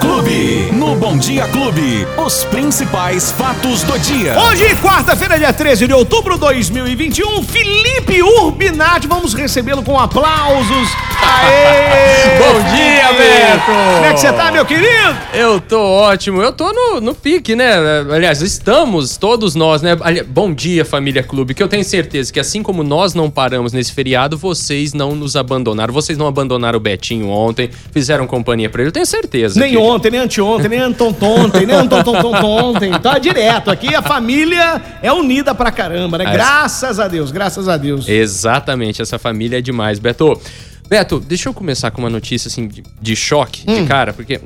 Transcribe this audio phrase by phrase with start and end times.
[0.00, 0.81] Clube.
[0.92, 4.38] No Bom Dia Clube, os principais fatos do dia.
[4.38, 10.88] Hoje, quarta-feira, dia 13 de outubro de 2021, Felipe Urbinati, vamos recebê-lo com aplausos.
[11.22, 12.36] Aê!
[12.38, 13.94] Bom dia, Beto!
[13.94, 15.16] Como é que você tá, meu querido?
[15.32, 17.72] Eu tô ótimo, eu tô no, no pique, né?
[18.14, 19.96] Aliás, estamos, todos nós, né?
[20.28, 23.92] Bom dia, família Clube, que eu tenho certeza que assim como nós não paramos nesse
[23.92, 25.94] feriado, vocês não nos abandonaram.
[25.94, 29.58] Vocês não abandonaram o Betinho ontem, fizeram companhia pra ele, eu tenho certeza.
[29.58, 32.92] Nem que- ontem, nem anteontem, nem antontontem, nem antontontontem.
[33.00, 36.24] Tá direto aqui, a família é unida pra caramba, né?
[36.26, 36.32] É.
[36.32, 38.08] Graças a Deus, graças a Deus.
[38.08, 40.40] Exatamente, essa família é demais, Beto.
[40.88, 43.82] Beto, deixa eu começar com uma notícia assim de, de choque Hum.
[43.82, 44.40] de cara, porque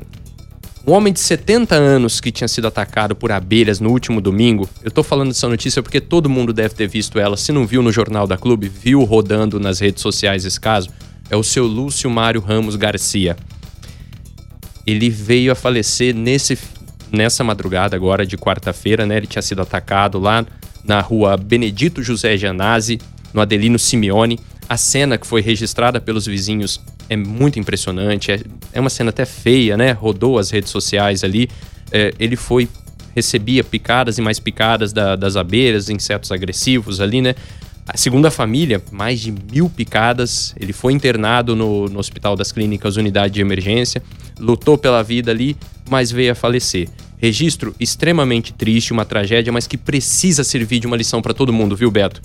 [0.87, 4.91] um homem de 70 anos que tinha sido atacado por abelhas no último domingo, eu
[4.91, 7.37] tô falando dessa notícia porque todo mundo deve ter visto ela.
[7.37, 10.89] Se não viu no Jornal da Clube, viu rodando nas redes sociais esse caso,
[11.29, 13.37] é o seu Lúcio Mário Ramos Garcia.
[14.87, 16.57] Ele veio a falecer nesse,
[17.11, 19.17] nessa madrugada agora de quarta-feira, né?
[19.17, 20.47] Ele tinha sido atacado lá
[20.85, 22.99] na rua Benedito José Gianazzi,
[23.35, 24.39] no Adelino Simeone.
[24.69, 28.31] A cena que foi registrada pelos vizinhos é muito impressionante.
[28.33, 28.41] É,
[28.73, 29.93] é uma cena até feia, né?
[29.93, 31.49] Rodou as redes sociais ali.
[31.91, 32.69] É, ele foi
[33.15, 37.35] recebia picadas e mais picadas da- das abelhas, insetos agressivos ali, né?
[37.89, 40.55] A segunda família, mais de mil picadas.
[40.59, 44.03] Ele foi internado no, no Hospital das Clínicas Unidade de Emergência,
[44.39, 45.57] lutou pela vida ali,
[45.89, 46.89] mas veio a falecer.
[47.17, 51.77] Registro extremamente triste, uma tragédia, mas que precisa servir de uma lição para todo mundo,
[51.77, 52.21] viu, Beto?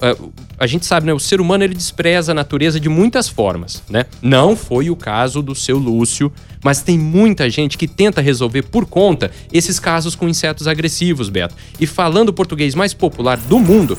[0.00, 0.16] Ah,
[0.58, 1.14] a gente sabe, né?
[1.14, 4.04] O ser humano ele despreza a natureza de muitas formas, né?
[4.20, 6.30] Não foi o caso do seu Lúcio,
[6.62, 11.54] mas tem muita gente que tenta resolver por conta esses casos com insetos agressivos, Beto.
[11.80, 13.96] E falando o português mais popular do mundo,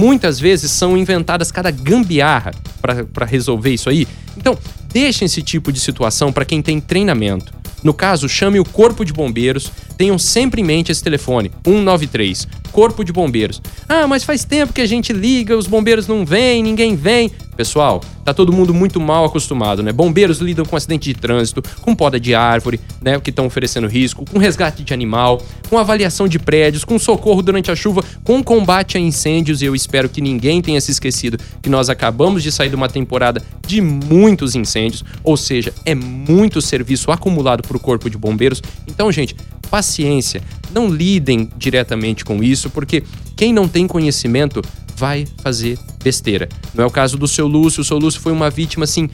[0.00, 4.08] muitas vezes são inventadas cada gambiarra para resolver isso aí.
[4.34, 4.56] Então,
[4.90, 7.52] deixem esse tipo de situação para quem tem treinamento.
[7.84, 9.70] No caso, chame o Corpo de Bombeiros.
[9.98, 13.60] Tenham sempre em mente esse telefone, 193, Corpo de Bombeiros.
[13.86, 17.30] Ah, mas faz tempo que a gente liga, os bombeiros não vêm, ninguém vem.
[17.60, 19.92] Pessoal, tá todo mundo muito mal acostumado, né?
[19.92, 23.20] Bombeiros lidam com acidente de trânsito, com poda de árvore, né?
[23.20, 27.70] Que estão oferecendo risco, com resgate de animal, com avaliação de prédios, com socorro durante
[27.70, 29.60] a chuva, com combate a incêndios.
[29.60, 32.88] E eu espero que ninguém tenha se esquecido que nós acabamos de sair de uma
[32.88, 38.62] temporada de muitos incêndios, ou seja, é muito serviço acumulado para o Corpo de Bombeiros.
[38.88, 39.36] Então, gente,
[39.70, 40.42] paciência,
[40.72, 43.02] não lidem diretamente com isso, porque
[43.36, 44.60] quem não tem conhecimento
[45.00, 46.46] vai fazer besteira.
[46.74, 49.08] Não é o caso do seu Lúcio, o seu Lúcio foi uma vítima assim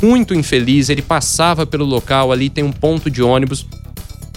[0.00, 3.66] muito infeliz, ele passava pelo local ali, tem um ponto de ônibus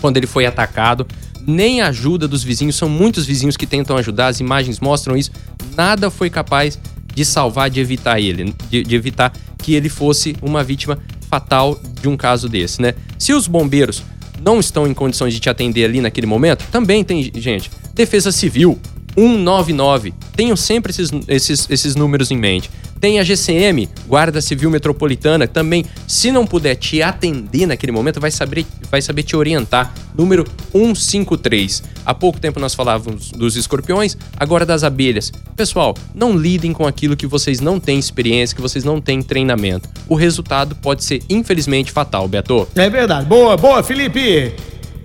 [0.01, 1.05] quando ele foi atacado.
[1.45, 5.31] Nem a ajuda dos vizinhos, são muitos vizinhos que tentam ajudar, as imagens mostram isso.
[5.75, 6.79] Nada foi capaz
[7.13, 9.31] de salvar, de evitar ele, de, de evitar
[9.61, 10.97] que ele fosse uma vítima
[11.29, 12.95] fatal de um caso desse, né?
[13.19, 14.03] Se os bombeiros
[14.41, 17.69] não estão em condições de te atender ali naquele momento, também tem gente.
[17.93, 18.79] Defesa Civil,
[19.17, 20.13] 199.
[20.35, 22.69] Tenham sempre esses, esses, esses números em mente.
[22.99, 28.31] Tem a GCM, Guarda Civil Metropolitana, também, se não puder te atender naquele momento, vai
[28.31, 29.93] saber, vai saber te orientar.
[30.15, 31.83] Número 153.
[32.03, 35.31] Há pouco tempo nós falávamos dos escorpiões, agora das abelhas.
[35.55, 39.87] Pessoal, não lidem com aquilo que vocês não têm experiência, que vocês não têm treinamento.
[40.07, 42.67] O resultado pode ser, infelizmente, fatal, Beto.
[42.75, 43.27] É verdade.
[43.27, 44.53] Boa, boa, Felipe.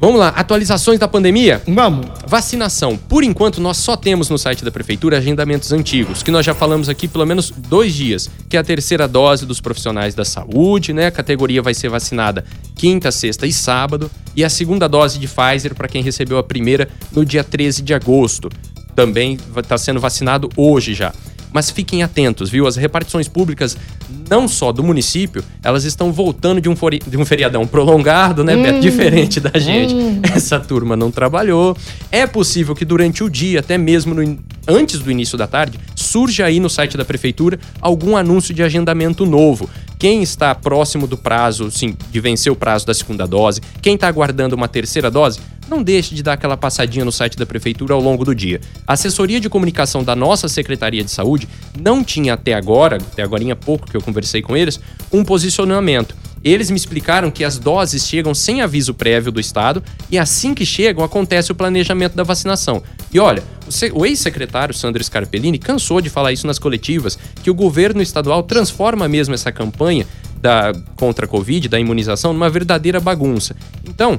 [0.04, 1.62] Vamos lá, atualizações da pandemia?
[1.64, 2.04] Vamos.
[2.26, 2.96] Vacinação.
[2.96, 6.88] Por enquanto, nós só temos no site da Prefeitura agendamentos antigos, que nós já falamos
[6.88, 11.06] aqui pelo menos dois dias, que é a terceira dose dos profissionais da saúde, né?
[11.06, 15.72] A categoria vai ser vacinada quinta, sexta e sábado, e a segunda dose de Pfizer
[15.72, 18.48] para quem recebeu a primeira no dia 13 de agosto.
[18.96, 21.12] Também está sendo vacinado hoje já.
[21.52, 22.66] Mas fiquem atentos, viu?
[22.66, 23.76] As repartições públicas,
[24.28, 26.74] não só do município, elas estão voltando de um,
[27.06, 28.80] de um feriadão prolongado, né, Beto?
[28.80, 29.94] Diferente da gente.
[30.34, 31.76] Essa turma não trabalhou.
[32.10, 34.22] É possível que durante o dia, até mesmo no
[34.66, 39.26] antes do início da tarde, surja aí no site da prefeitura algum anúncio de agendamento
[39.26, 39.68] novo.
[39.98, 44.08] Quem está próximo do prazo, sim, de vencer o prazo da segunda dose, quem está
[44.08, 45.38] aguardando uma terceira dose,
[45.72, 48.60] não deixe de dar aquela passadinha no site da prefeitura ao longo do dia.
[48.86, 51.48] A assessoria de comunicação da nossa Secretaria de Saúde
[51.80, 54.78] não tinha até agora, até agora há pouco que eu conversei com eles,
[55.10, 56.14] um posicionamento.
[56.44, 60.66] Eles me explicaram que as doses chegam sem aviso prévio do Estado e assim que
[60.66, 62.82] chegam acontece o planejamento da vacinação.
[63.12, 67.50] E olha, o se- o ex-secretário Sandro Scarpellini cansou de falar isso nas coletivas, que
[67.50, 70.06] o governo estadual transforma mesmo essa campanha
[70.40, 73.54] da, contra a Covid, da imunização, numa verdadeira bagunça.
[73.88, 74.18] Então,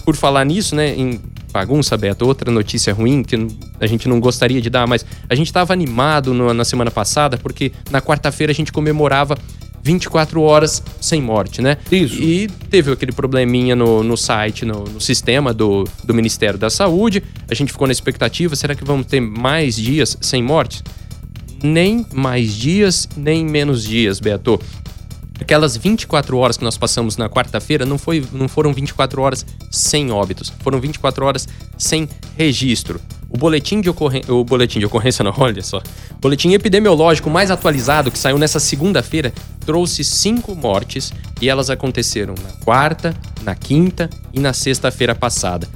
[0.00, 1.20] por falar nisso, né, em
[1.52, 3.36] bagunça, Beto, outra notícia ruim que
[3.80, 7.36] a gente não gostaria de dar, mas a gente estava animado no- na semana passada
[7.36, 9.36] porque na quarta-feira a gente comemorava
[9.82, 11.78] 24 horas sem morte, né?
[11.90, 12.22] Isso.
[12.22, 17.22] E teve aquele probleminha no, no site, no, no sistema do, do Ministério da Saúde.
[17.50, 20.82] A gente ficou na expectativa: será que vamos ter mais dias sem morte?
[21.62, 24.60] Nem mais dias, nem menos dias, Beto.
[25.40, 30.10] Aquelas 24 horas que nós passamos na quarta-feira não, foi, não foram 24 horas sem
[30.10, 33.00] óbitos, foram 24 horas sem registro.
[33.30, 34.34] O boletim de ocorrência.
[34.34, 35.78] O boletim de ocorrência, não, olha só.
[35.78, 39.32] O boletim epidemiológico mais atualizado, que saiu nessa segunda-feira,
[39.64, 45.68] trouxe cinco mortes e elas aconteceram na quarta, na quinta e na sexta-feira passada.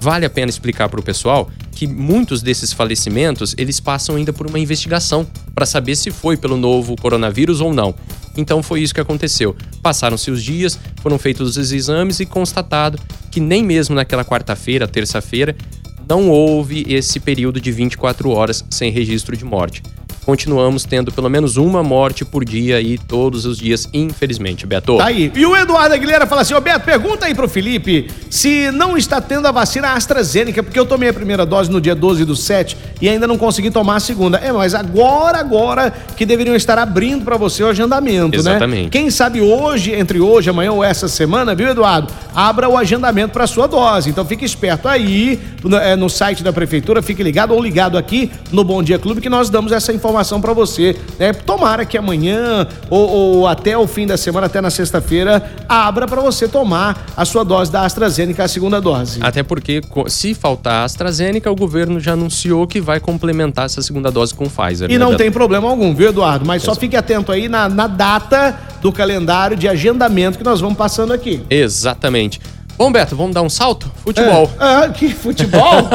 [0.00, 4.46] Vale a pena explicar para o pessoal que muitos desses falecimentos eles passam ainda por
[4.46, 7.94] uma investigação para saber se foi pelo novo coronavírus ou não.
[8.36, 9.56] Então foi isso que aconteceu.
[9.82, 12.98] Passaram-se os dias, foram feitos os exames e constatado
[13.30, 15.56] que nem mesmo naquela quarta-feira, terça-feira,
[16.08, 19.82] não houve esse período de 24 horas sem registro de morte
[20.24, 24.96] continuamos tendo pelo menos uma morte por dia aí todos os dias, infelizmente, Beto.
[24.96, 25.30] Tá aí.
[25.34, 29.20] E o Eduardo Aguilera fala assim: Ô Beto, pergunta aí pro Felipe se não está
[29.20, 32.76] tendo a vacina AstraZeneca, porque eu tomei a primeira dose no dia 12 do 7
[33.00, 34.38] e ainda não consegui tomar a segunda.
[34.38, 38.84] É, mas agora, agora que deveriam estar abrindo para você o agendamento, Exatamente.
[38.84, 38.90] né?
[38.90, 42.12] Quem sabe hoje, entre hoje, amanhã ou essa semana, viu, Eduardo?
[42.34, 44.10] Abra o agendamento para sua dose.
[44.10, 48.30] Então fique esperto aí no, é, no site da prefeitura, fique ligado ou ligado aqui
[48.50, 50.96] no Bom Dia Clube que nós damos essa informação informação para você.
[51.18, 51.32] Né?
[51.32, 56.20] Tomara que amanhã ou, ou, até o fim da semana, até na sexta-feira, abra para
[56.22, 59.18] você tomar a sua dose da AstraZeneca, a segunda dose.
[59.22, 64.10] Até porque, se faltar a AstraZeneca, o governo já anunciou que vai complementar essa segunda
[64.10, 64.90] dose com Pfizer.
[64.90, 65.04] E né?
[65.04, 66.46] não tem problema algum, viu, Eduardo?
[66.46, 70.76] Mas só fique atento aí na, na data do calendário de agendamento que nós vamos
[70.76, 71.42] passando aqui.
[71.50, 72.40] Exatamente.
[72.76, 73.90] Bom, Beto, vamos dar um salto?
[74.02, 74.50] Futebol.
[74.58, 75.88] É, é que futebol?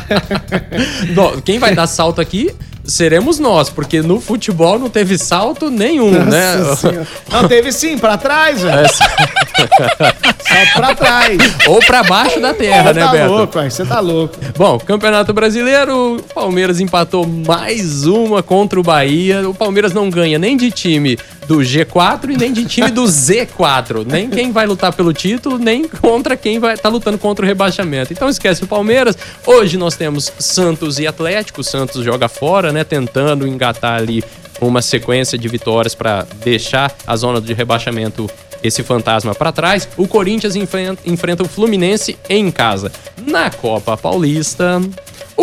[1.44, 2.54] Quem vai dar salto aqui
[2.90, 6.76] seremos nós, porque no futebol não teve salto nenhum, Nossa né?
[6.76, 7.08] Senhora.
[7.30, 8.80] Não, teve sim, pra trás, velho.
[8.80, 8.88] É,
[10.42, 11.38] salto pra trás.
[11.66, 13.32] Ou pra baixo da terra, né, tá Beto?
[13.32, 14.36] louco, você tá louco.
[14.56, 19.48] Bom, Campeonato Brasileiro, o Palmeiras empatou mais uma contra o Bahia.
[19.48, 21.16] O Palmeiras não ganha nem de time
[21.50, 24.06] do G4 e nem de time do Z4.
[24.06, 27.48] Nem quem vai lutar pelo título, nem contra quem vai estar tá lutando contra o
[27.48, 28.12] rebaixamento.
[28.12, 29.18] Então esquece o Palmeiras.
[29.44, 31.62] Hoje nós temos Santos e Atlético.
[31.62, 32.84] O Santos joga fora, né?
[32.84, 34.22] Tentando engatar ali
[34.60, 38.30] uma sequência de vitórias para deixar a zona de rebaixamento
[38.62, 39.88] esse fantasma para trás.
[39.96, 42.92] O Corinthians enfrenta, enfrenta o Fluminense em casa.
[43.26, 44.80] Na Copa Paulista,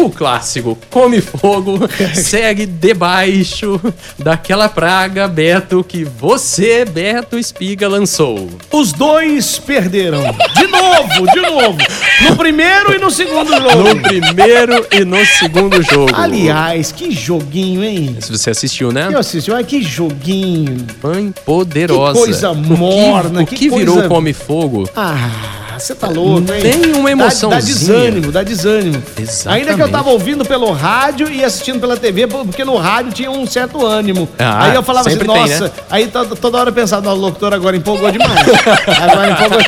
[0.05, 1.79] o clássico Come Fogo
[2.13, 3.81] segue debaixo
[4.17, 8.47] daquela praga, Beto, que você, Beto Espiga, lançou.
[8.71, 10.21] Os dois perderam.
[10.55, 11.77] De novo, de novo.
[12.21, 13.89] No primeiro e no segundo jogo.
[13.89, 16.11] No primeiro e no segundo jogo.
[16.13, 18.17] Aliás, que joguinho, hein?
[18.19, 19.09] Se você assistiu, né?
[19.11, 20.85] Eu assisti, olha que joguinho.
[21.01, 22.13] Mãe poderosa.
[22.13, 23.41] Que coisa morna.
[23.41, 24.09] O que, o que, que virou coisa...
[24.09, 24.89] Come Fogo?
[24.95, 26.61] Ah você tá louco, hein?
[26.61, 27.49] Tem uma emoção.
[27.49, 29.03] Dá, dá, desânimo, dá desânimo.
[29.19, 29.69] Exatamente.
[29.69, 33.31] Ainda que eu tava ouvindo pelo rádio e assistindo pela TV, porque no rádio tinha
[33.31, 34.27] um certo ânimo.
[34.39, 35.71] Ah, aí eu falava assim, nossa, né?
[35.89, 38.31] aí toda hora eu pensava, o locutor agora empolgou demais.
[39.01, 39.59] agora empolgou.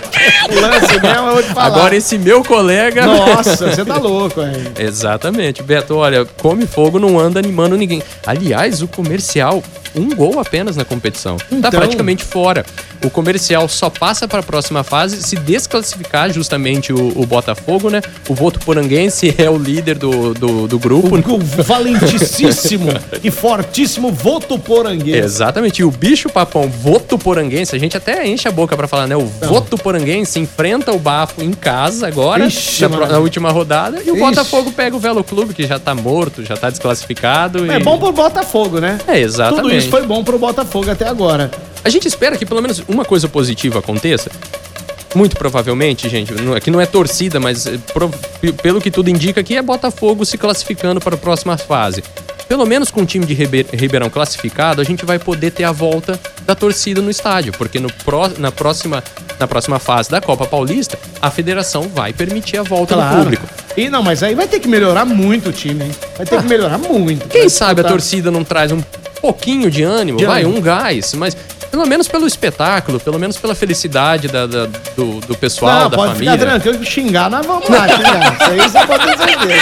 [0.50, 1.66] O lance mesmo, eu vou te falar.
[1.68, 3.06] Agora esse meu colega.
[3.06, 4.66] Nossa, você tá louco, hein?
[4.78, 5.62] Exatamente.
[5.62, 8.02] Beto, olha, come fogo não anda animando ninguém.
[8.26, 9.64] Aliás, o comercial
[10.00, 11.38] um gol apenas na competição.
[11.38, 11.70] Tá então...
[11.70, 12.66] Tá praticamente fora.
[13.04, 18.02] O comercial só passa para a próxima fase se desclassificar justamente o, o, Botafogo, né?
[18.28, 21.16] O Voto Poranguense é o líder do, do, do grupo.
[21.16, 22.90] O, o valentíssimo
[23.24, 25.20] e fortíssimo Voto Poranguense.
[25.20, 25.82] Exatamente.
[25.82, 29.16] E o bicho papão Voto Poranguense, a gente até enche a boca para falar, né?
[29.16, 29.50] O Não.
[29.50, 34.16] Voto Poranguense enfrenta o Bafo em casa agora, Ixi, na, na, última rodada, e o
[34.16, 34.20] Ixi.
[34.20, 37.72] Botafogo pega o Velo Clube, que já tá morto, já tá desclassificado.
[37.72, 37.84] É e...
[37.84, 38.98] bom pro Botafogo, né?
[39.08, 39.62] É, exatamente.
[39.64, 41.52] Tudo isso foi bom pro Botafogo até agora.
[41.84, 44.30] A gente espera que pelo menos uma coisa positiva aconteça.
[45.16, 47.80] Muito provavelmente, gente, aqui não é torcida, mas eh,
[48.62, 52.04] pelo que tudo indica aqui é Botafogo se classificando para a próxima fase.
[52.48, 56.20] Pelo menos com o time de Ribeirão classificado, a gente vai poder ter a volta
[56.48, 59.04] da torcida no estádio, porque no pró na, próxima,
[59.40, 63.18] na próxima fase da Copa Paulista, a federação vai permitir a volta claro.
[63.18, 63.48] do público.
[63.78, 65.92] E não, mas aí vai ter que melhorar muito o time, hein?
[66.18, 67.28] Vai ter ah, que melhorar muito.
[67.28, 68.82] Quem sabe a torcida não traz um
[69.22, 70.58] pouquinho de ânimo, de vai, ânimo.
[70.58, 71.36] um gás, mas
[71.70, 75.98] pelo menos pelo espetáculo, pelo menos pela felicidade da, da do, do, pessoal, não, da
[75.98, 76.34] pode família.
[76.34, 78.34] Ficar tranquilo que xingar, nós vamos lá xingar.
[78.34, 79.62] Isso aí você pode entender.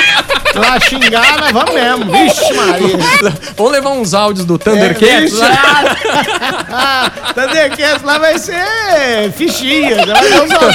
[0.56, 2.12] Lá xingar, nós vamos mesmo.
[2.12, 3.34] Vixe, Maria.
[3.56, 7.12] Vamos levar uns áudios do Thundercats é, lá.
[7.36, 9.98] Thundercats lá vai ser fichinha.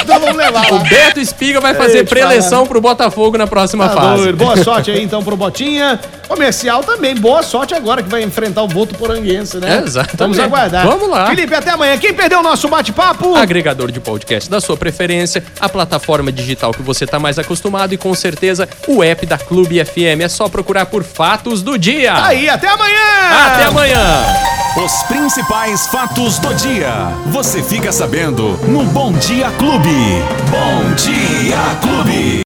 [0.02, 0.76] Então vamos levar lá.
[0.76, 4.32] O Beto Espiga vai fazer preleção pro Botafogo na próxima tá fase.
[4.32, 5.98] Boa sorte aí então pro Botinha.
[6.32, 7.14] Comercial também.
[7.14, 9.76] Boa sorte agora que vai enfrentar o Voto Poranguense, né?
[9.76, 10.16] É, exatamente.
[10.16, 10.86] Vamos aguardar.
[10.86, 11.26] Vamos lá.
[11.26, 11.98] Felipe, até amanhã.
[11.98, 13.36] Quem perdeu o nosso bate-papo?
[13.36, 17.98] Agregador de podcast da sua preferência, a plataforma digital que você está mais acostumado e
[17.98, 20.22] com certeza o app da Clube FM.
[20.22, 22.14] É só procurar por Fatos do Dia.
[22.14, 23.46] Tá aí, até amanhã!
[23.46, 24.24] Até amanhã!
[24.82, 27.12] Os principais fatos do dia.
[27.26, 30.22] Você fica sabendo no Bom Dia Clube.
[30.50, 32.40] Bom Dia Clube.